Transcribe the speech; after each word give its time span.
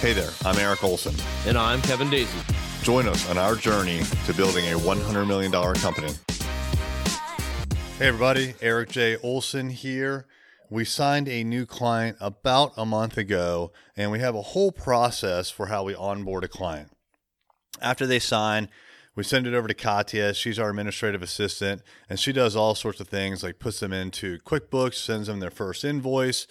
Hey 0.00 0.14
there, 0.14 0.30
I'm 0.46 0.58
Eric 0.58 0.82
Olson. 0.82 1.14
And 1.46 1.58
I'm 1.58 1.82
Kevin 1.82 2.08
Daisey. 2.08 2.82
Join 2.82 3.06
us 3.06 3.28
on 3.28 3.36
our 3.36 3.54
journey 3.54 4.00
to 4.24 4.32
building 4.32 4.64
a 4.72 4.78
$100 4.78 5.26
million 5.26 5.52
company. 5.52 6.10
Hey, 7.98 8.06
everybody, 8.06 8.54
Eric 8.62 8.88
J. 8.88 9.18
Olson 9.18 9.68
here. 9.68 10.24
We 10.70 10.86
signed 10.86 11.28
a 11.28 11.44
new 11.44 11.66
client 11.66 12.16
about 12.18 12.72
a 12.78 12.86
month 12.86 13.18
ago, 13.18 13.72
and 13.94 14.10
we 14.10 14.20
have 14.20 14.34
a 14.34 14.40
whole 14.40 14.72
process 14.72 15.50
for 15.50 15.66
how 15.66 15.84
we 15.84 15.94
onboard 15.94 16.44
a 16.44 16.48
client. 16.48 16.92
After 17.82 18.06
they 18.06 18.20
sign, 18.20 18.70
we 19.14 19.22
send 19.22 19.46
it 19.46 19.52
over 19.52 19.68
to 19.68 19.74
Katya. 19.74 20.32
She's 20.32 20.58
our 20.58 20.70
administrative 20.70 21.22
assistant, 21.22 21.82
and 22.08 22.18
she 22.18 22.32
does 22.32 22.56
all 22.56 22.74
sorts 22.74 23.00
of 23.00 23.08
things 23.08 23.42
like 23.42 23.58
puts 23.58 23.80
them 23.80 23.92
into 23.92 24.38
QuickBooks, 24.38 24.94
sends 24.94 25.26
them 25.26 25.40
their 25.40 25.50
first 25.50 25.84
invoice, 25.84 26.46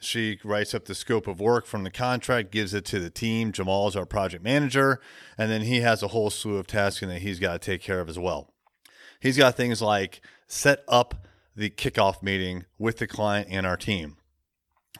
she 0.00 0.40
writes 0.42 0.74
up 0.74 0.86
the 0.86 0.94
scope 0.94 1.26
of 1.26 1.40
work 1.40 1.66
from 1.66 1.84
the 1.84 1.90
contract, 1.90 2.50
gives 2.50 2.72
it 2.72 2.84
to 2.86 2.98
the 2.98 3.10
team. 3.10 3.52
Jamal 3.52 3.86
is 3.86 3.96
our 3.96 4.06
project 4.06 4.42
manager, 4.42 4.98
and 5.36 5.50
then 5.50 5.62
he 5.62 5.80
has 5.80 6.02
a 6.02 6.08
whole 6.08 6.30
slew 6.30 6.56
of 6.56 6.66
tasks 6.66 7.00
that 7.00 7.22
he's 7.22 7.38
got 7.38 7.52
to 7.52 7.58
take 7.58 7.82
care 7.82 8.00
of 8.00 8.08
as 8.08 8.18
well. 8.18 8.52
He's 9.20 9.36
got 9.36 9.56
things 9.56 9.82
like 9.82 10.22
set 10.46 10.82
up 10.88 11.26
the 11.54 11.68
kickoff 11.68 12.22
meeting 12.22 12.64
with 12.78 12.96
the 12.96 13.06
client 13.06 13.48
and 13.50 13.66
our 13.66 13.76
team. 13.76 14.16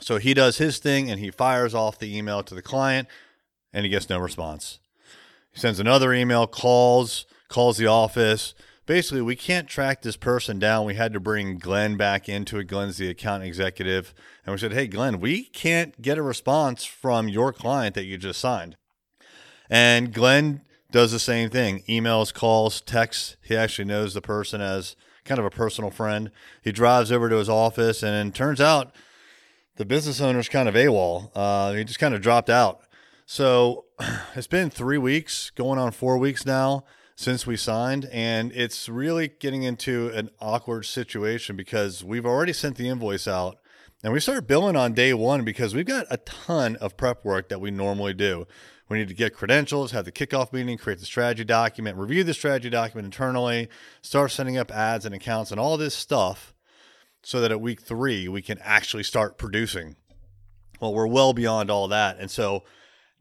So 0.00 0.18
he 0.18 0.34
does 0.34 0.58
his 0.58 0.78
thing 0.78 1.10
and 1.10 1.18
he 1.18 1.30
fires 1.30 1.74
off 1.74 1.98
the 1.98 2.16
email 2.16 2.42
to 2.42 2.54
the 2.54 2.62
client 2.62 3.08
and 3.72 3.84
he 3.84 3.90
gets 3.90 4.08
no 4.08 4.18
response. 4.18 4.78
He 5.52 5.60
sends 5.60 5.80
another 5.80 6.12
email, 6.12 6.46
calls, 6.46 7.26
calls 7.48 7.78
the 7.78 7.86
office, 7.86 8.54
basically 8.90 9.22
we 9.22 9.36
can't 9.36 9.68
track 9.68 10.02
this 10.02 10.16
person 10.16 10.58
down. 10.58 10.84
We 10.84 10.96
had 10.96 11.12
to 11.12 11.20
bring 11.20 11.58
Glenn 11.58 11.96
back 11.96 12.28
into 12.28 12.58
it. 12.58 12.64
Glenn's 12.64 12.98
the 12.98 13.08
account 13.08 13.44
executive. 13.44 14.12
And 14.44 14.52
we 14.52 14.58
said, 14.58 14.72
Hey, 14.72 14.88
Glenn, 14.88 15.20
we 15.20 15.44
can't 15.44 16.02
get 16.02 16.18
a 16.18 16.22
response 16.22 16.84
from 16.84 17.28
your 17.28 17.52
client 17.52 17.94
that 17.94 18.02
you 18.02 18.18
just 18.18 18.40
signed. 18.40 18.76
And 19.70 20.12
Glenn 20.12 20.62
does 20.90 21.12
the 21.12 21.20
same 21.20 21.50
thing 21.50 21.84
emails, 21.88 22.34
calls, 22.34 22.80
texts. 22.80 23.36
He 23.44 23.56
actually 23.56 23.84
knows 23.84 24.12
the 24.12 24.20
person 24.20 24.60
as 24.60 24.96
kind 25.24 25.38
of 25.38 25.44
a 25.44 25.50
personal 25.50 25.92
friend. 25.92 26.32
He 26.60 26.72
drives 26.72 27.12
over 27.12 27.28
to 27.28 27.36
his 27.36 27.48
office, 27.48 28.02
and 28.02 28.28
it 28.28 28.34
turns 28.34 28.60
out 28.60 28.92
the 29.76 29.84
business 29.84 30.20
owner's 30.20 30.48
kind 30.48 30.68
of 30.68 30.74
AWOL. 30.74 31.30
Uh, 31.32 31.74
he 31.74 31.84
just 31.84 32.00
kind 32.00 32.12
of 32.12 32.22
dropped 32.22 32.50
out. 32.50 32.80
So 33.24 33.84
it's 34.34 34.48
been 34.48 34.68
three 34.68 34.98
weeks, 34.98 35.50
going 35.50 35.78
on 35.78 35.92
four 35.92 36.18
weeks 36.18 36.44
now 36.44 36.82
since 37.20 37.46
we 37.46 37.54
signed. 37.54 38.06
And 38.10 38.50
it's 38.52 38.88
really 38.88 39.28
getting 39.28 39.62
into 39.62 40.08
an 40.14 40.30
awkward 40.40 40.86
situation 40.86 41.54
because 41.54 42.02
we've 42.02 42.24
already 42.24 42.54
sent 42.54 42.78
the 42.78 42.88
invoice 42.88 43.28
out 43.28 43.58
and 44.02 44.10
we 44.14 44.20
start 44.20 44.46
billing 44.46 44.74
on 44.74 44.94
day 44.94 45.12
one 45.12 45.44
because 45.44 45.74
we've 45.74 45.84
got 45.84 46.06
a 46.08 46.16
ton 46.16 46.76
of 46.76 46.96
prep 46.96 47.22
work 47.22 47.50
that 47.50 47.60
we 47.60 47.70
normally 47.70 48.14
do. 48.14 48.46
We 48.88 48.96
need 48.96 49.08
to 49.08 49.14
get 49.14 49.34
credentials, 49.34 49.90
have 49.90 50.06
the 50.06 50.12
kickoff 50.12 50.50
meeting, 50.50 50.78
create 50.78 50.98
the 50.98 51.04
strategy 51.04 51.44
document, 51.44 51.98
review 51.98 52.24
the 52.24 52.32
strategy 52.32 52.70
document 52.70 53.04
internally, 53.04 53.68
start 54.00 54.30
setting 54.30 54.56
up 54.56 54.70
ads 54.70 55.04
and 55.04 55.14
accounts 55.14 55.50
and 55.50 55.60
all 55.60 55.76
this 55.76 55.94
stuff 55.94 56.54
so 57.22 57.42
that 57.42 57.50
at 57.50 57.60
week 57.60 57.82
three 57.82 58.28
we 58.28 58.40
can 58.40 58.56
actually 58.62 59.02
start 59.02 59.36
producing. 59.36 59.94
Well, 60.80 60.94
we're 60.94 61.06
well 61.06 61.34
beyond 61.34 61.70
all 61.70 61.86
that. 61.88 62.18
And 62.18 62.30
so 62.30 62.64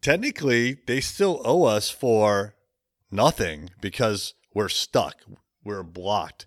technically, 0.00 0.78
they 0.88 1.00
still 1.00 1.40
owe 1.44 1.62
us 1.62 1.90
for 1.90 2.53
nothing 3.14 3.70
because 3.80 4.34
we're 4.52 4.68
stuck, 4.68 5.16
we're 5.62 5.82
blocked. 5.82 6.46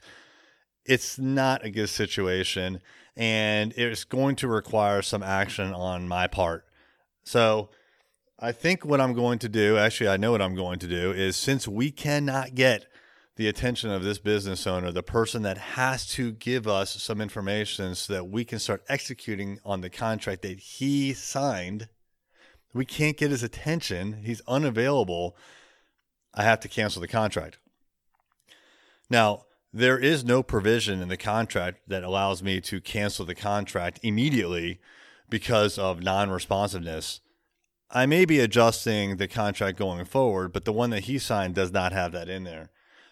It's 0.85 1.17
not 1.17 1.65
a 1.65 1.71
good 1.71 1.89
situation, 1.89 2.81
and 3.15 3.73
it's 3.75 4.03
going 4.03 4.35
to 4.37 4.47
require 4.47 5.01
some 5.01 5.23
action 5.23 5.73
on 5.73 6.07
my 6.07 6.27
part. 6.27 6.65
So, 7.23 7.69
I 8.39 8.51
think 8.51 8.85
what 8.85 9.01
I'm 9.01 9.13
going 9.13 9.39
to 9.39 9.49
do, 9.49 9.77
actually, 9.77 10.09
I 10.09 10.17
know 10.17 10.31
what 10.31 10.43
I'm 10.43 10.53
going 10.53 10.77
to 10.79 10.87
do, 10.87 11.11
is 11.11 11.35
since 11.35 11.67
we 11.67 11.89
cannot 11.89 12.53
get 12.53 12.85
the 13.35 13.47
attention 13.47 13.89
of 13.89 14.03
this 14.03 14.19
business 14.19 14.67
owner, 14.67 14.91
the 14.91 15.01
person 15.01 15.41
that 15.41 15.57
has 15.57 16.05
to 16.09 16.31
give 16.33 16.67
us 16.67 17.01
some 17.01 17.19
information 17.19 17.95
so 17.95 18.13
that 18.13 18.25
we 18.29 18.45
can 18.45 18.59
start 18.59 18.83
executing 18.89 19.59
on 19.65 19.81
the 19.81 19.89
contract 19.89 20.43
that 20.43 20.59
he 20.59 21.13
signed, 21.13 21.87
we 22.73 22.85
can't 22.85 23.17
get 23.17 23.31
his 23.31 23.41
attention. 23.43 24.21
He's 24.23 24.41
unavailable. 24.47 25.35
I 26.37 26.43
have 26.43 26.59
to 26.61 26.69
cancel 26.69 27.01
the 27.01 27.07
contract. 27.07 27.57
Now, 29.09 29.45
there 29.73 29.97
is 29.97 30.23
no 30.23 30.43
provision 30.43 31.01
in 31.01 31.09
the 31.09 31.17
contract 31.17 31.79
that 31.87 32.03
allows 32.03 32.43
me 32.43 32.61
to 32.61 32.79
cancel 32.79 33.25
the 33.25 33.35
contract 33.35 33.99
immediately 34.03 34.79
because 35.29 35.79
of 35.79 36.03
non 36.03 36.29
responsiveness. 36.29 37.21
I 37.89 38.05
may 38.05 38.23
be 38.25 38.39
adjusting 38.39 39.17
the 39.17 39.27
contract 39.27 39.79
going 39.79 40.05
forward, 40.05 40.53
but 40.53 40.65
the 40.65 40.73
one 40.73 40.91
that 40.91 41.05
he 41.05 41.17
signed 41.17 41.55
does 41.55 41.71
not 41.71 41.91
have 41.91 42.11
that 42.11 42.29
in 42.29 42.43
there. 42.43 42.69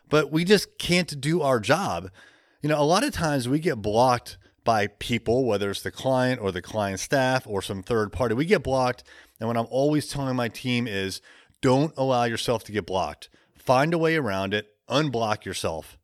But 0.07 0.31
we 0.31 0.45
just 0.45 0.77
can't 0.77 1.19
do 1.19 1.41
our 1.41 1.59
job. 1.59 2.11
You 2.61 2.69
know, 2.69 2.79
a 2.79 2.83
lot 2.83 3.03
of 3.03 3.11
times 3.11 3.49
we 3.49 3.59
get 3.59 3.81
blocked 3.81 4.37
by 4.63 4.87
people, 4.87 5.45
whether 5.45 5.71
it's 5.71 5.81
the 5.81 5.91
client 5.91 6.41
or 6.41 6.51
the 6.51 6.61
client 6.61 6.99
staff 6.99 7.47
or 7.47 7.61
some 7.61 7.81
third 7.81 8.11
party. 8.11 8.35
We 8.35 8.45
get 8.45 8.63
blocked. 8.63 9.03
And 9.39 9.47
what 9.47 9.57
I'm 9.57 9.67
always 9.69 10.07
telling 10.07 10.35
my 10.35 10.47
team 10.47 10.87
is 10.87 11.21
don't 11.61 11.93
allow 11.97 12.25
yourself 12.25 12.63
to 12.65 12.71
get 12.71 12.85
blocked. 12.85 13.29
Find 13.57 13.93
a 13.93 13.97
way 13.97 14.15
around 14.15 14.53
it, 14.53 14.67
unblock 14.89 15.45
yourself. 15.45 15.97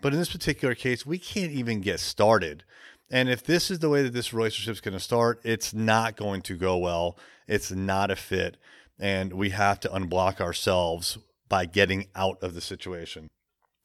But 0.00 0.12
in 0.12 0.18
this 0.18 0.32
particular 0.32 0.74
case, 0.74 1.06
we 1.06 1.18
can't 1.18 1.52
even 1.52 1.80
get 1.80 2.00
started. 2.00 2.64
And 3.10 3.28
if 3.28 3.44
this 3.44 3.70
is 3.70 3.80
the 3.80 3.88
way 3.88 4.02
that 4.02 4.12
this 4.12 4.32
relationship 4.32 4.72
is 4.72 4.80
going 4.80 4.94
to 4.94 5.00
start, 5.00 5.40
it's 5.44 5.74
not 5.74 6.16
going 6.16 6.42
to 6.42 6.56
go 6.56 6.76
well. 6.76 7.18
It's 7.46 7.70
not 7.70 8.10
a 8.10 8.16
fit. 8.16 8.56
And 8.98 9.32
we 9.32 9.50
have 9.50 9.80
to 9.80 9.88
unblock 9.88 10.40
ourselves 10.40 11.18
by 11.48 11.66
getting 11.66 12.06
out 12.14 12.42
of 12.42 12.54
the 12.54 12.60
situation. 12.60 13.28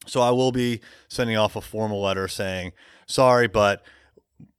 So 0.06 0.20
I 0.20 0.30
will 0.30 0.52
be 0.52 0.80
sending 1.08 1.36
off 1.36 1.56
a 1.56 1.60
formal 1.60 2.00
letter 2.00 2.28
saying, 2.28 2.72
sorry, 3.06 3.46
but 3.46 3.84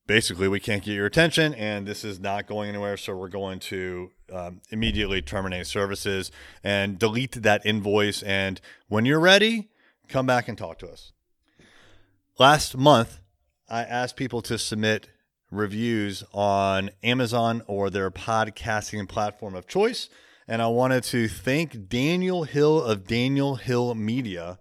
basically 0.10 0.48
we 0.48 0.60
can't 0.60 0.84
get 0.84 0.94
your 0.94 1.06
attention 1.06 1.54
and 1.54 1.88
this 1.88 2.04
is 2.04 2.20
not 2.20 2.48
going 2.48 2.68
anywhere 2.68 2.98
so 2.98 3.16
we're 3.16 3.28
going 3.28 3.60
to 3.60 4.10
um, 4.31 4.62
immediately 4.69 5.22
terminate 5.22 5.67
services 5.67 6.31
and 6.63 7.00
delete 7.00 7.41
that 7.41 7.66
invoice. 7.66 8.22
And 8.23 8.59
when 8.88 9.06
you're 9.06 9.19
ready 9.19 9.69
come 10.07 10.25
back 10.25 10.47
and 10.47 10.57
talk 10.57 10.79
to 10.79 10.88
us. 10.90 11.12
Last 12.38 12.75
month 12.75 13.19
i 13.69 13.84
asked 13.84 14.16
people 14.16 14.41
to 14.41 14.57
submit 14.57 15.09
reviews 15.51 16.23
on 16.34 16.89
amazon 17.03 17.62
or 17.68 17.89
their 17.89 18.09
podcasting 18.09 19.07
platform 19.07 19.56
of 19.56 19.68
choice. 19.68 20.09
And 20.47 20.62
i 20.62 20.68
wanted 20.68 21.03
to 21.06 21.28
thank 21.28 21.88
daniel 21.89 22.44
hill 22.44 22.81
of 22.81 23.06
daniel 23.06 23.56
hill 23.57 23.94
media 23.94 24.59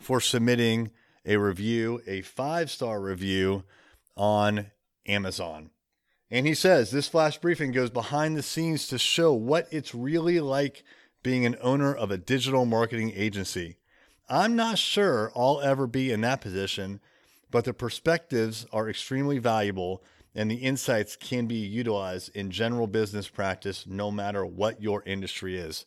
for 0.00 0.20
submitting 0.20 0.90
a 1.24 1.36
review 1.36 2.02
a 2.06 2.22
five 2.22 2.70
star 2.70 3.00
review 3.00 3.62
on 4.16 4.66
Amazon. 5.06 5.70
And 6.30 6.46
he 6.46 6.54
says 6.54 6.90
this 6.90 7.08
flash 7.08 7.38
briefing 7.38 7.72
goes 7.72 7.90
behind 7.90 8.36
the 8.36 8.42
scenes 8.42 8.86
to 8.88 8.98
show 8.98 9.32
what 9.32 9.66
it's 9.70 9.94
really 9.94 10.40
like 10.40 10.84
being 11.22 11.46
an 11.46 11.56
owner 11.62 11.94
of 11.94 12.10
a 12.10 12.18
digital 12.18 12.66
marketing 12.66 13.12
agency. 13.14 13.76
I'm 14.28 14.54
not 14.54 14.78
sure 14.78 15.32
I'll 15.34 15.60
ever 15.60 15.86
be 15.86 16.12
in 16.12 16.20
that 16.20 16.42
position, 16.42 17.00
but 17.50 17.64
the 17.64 17.72
perspectives 17.72 18.66
are 18.72 18.88
extremely 18.88 19.38
valuable 19.38 20.02
and 20.34 20.50
the 20.50 20.56
insights 20.56 21.16
can 21.16 21.46
be 21.46 21.56
utilized 21.56 22.36
in 22.36 22.50
general 22.50 22.86
business 22.86 23.28
practice 23.28 23.86
no 23.86 24.10
matter 24.10 24.44
what 24.44 24.82
your 24.82 25.02
industry 25.06 25.56
is. 25.56 25.86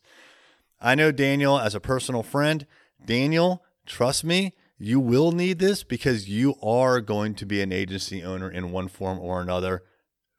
I 0.82 0.96
know 0.96 1.12
Daniel 1.12 1.60
as 1.60 1.76
a 1.76 1.80
personal 1.80 2.24
friend. 2.24 2.66
Daniel, 3.06 3.64
trust 3.86 4.24
me, 4.24 4.54
you 4.80 5.00
will 5.00 5.32
need 5.32 5.60
this 5.60 5.84
because 5.84 6.28
you 6.28 6.56
are 6.64 7.00
going 7.00 7.36
to 7.36 7.46
be 7.46 7.62
an 7.62 7.72
agency 7.72 8.24
owner 8.24 8.50
in 8.50 8.72
one 8.72 8.88
form 8.88 9.20
or 9.20 9.40
another 9.40 9.84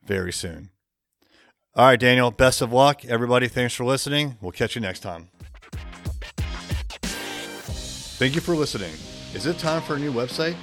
very 0.05 0.33
soon. 0.33 0.71
All 1.75 1.87
right, 1.87 1.99
Daniel, 1.99 2.31
best 2.31 2.61
of 2.61 2.73
luck. 2.73 3.05
Everybody, 3.05 3.49
thanks 3.49 3.75
for 3.75 3.85
listening. 3.85 4.37
We'll 4.41 4.53
catch 4.53 4.75
you 4.75 4.81
next 4.81 5.01
time. 5.01 5.29
Thank 8.19 8.35
you 8.35 8.41
for 8.41 8.55
listening. 8.55 8.93
Is 9.35 9.47
it 9.47 9.59
time 9.59 9.83
for 9.83 9.97
a 9.97 9.99
new 9.99 10.13
website? 10.13 10.55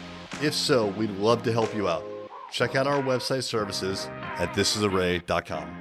If 0.42 0.54
so, 0.54 0.88
we'd 0.88 1.10
love 1.12 1.44
to 1.44 1.52
help 1.52 1.76
you 1.76 1.90
out. 1.90 2.04
Check 2.52 2.76
out 2.76 2.88
our 2.88 3.02
website 3.02 3.44
services 3.44 4.08
at 4.38 4.54
thisisarray.com. 4.54 5.79